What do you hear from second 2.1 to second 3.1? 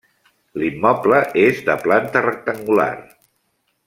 rectangular.